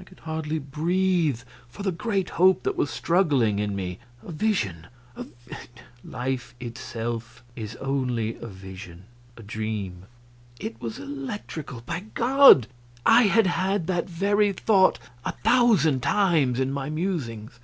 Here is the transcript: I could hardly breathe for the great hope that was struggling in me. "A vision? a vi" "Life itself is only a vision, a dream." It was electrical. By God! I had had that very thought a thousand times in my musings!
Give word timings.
I 0.00 0.02
could 0.02 0.18
hardly 0.18 0.58
breathe 0.58 1.42
for 1.68 1.84
the 1.84 1.92
great 1.92 2.30
hope 2.30 2.64
that 2.64 2.74
was 2.76 2.90
struggling 2.90 3.60
in 3.60 3.76
me. 3.76 4.00
"A 4.26 4.32
vision? 4.32 4.88
a 5.14 5.22
vi" 5.46 5.56
"Life 6.04 6.56
itself 6.58 7.44
is 7.54 7.76
only 7.76 8.34
a 8.38 8.48
vision, 8.48 9.04
a 9.36 9.44
dream." 9.44 10.06
It 10.58 10.80
was 10.80 10.98
electrical. 10.98 11.82
By 11.82 12.00
God! 12.00 12.66
I 13.06 13.28
had 13.28 13.46
had 13.46 13.86
that 13.86 14.08
very 14.10 14.52
thought 14.52 14.98
a 15.24 15.30
thousand 15.30 16.00
times 16.02 16.58
in 16.58 16.72
my 16.72 16.90
musings! 16.90 17.60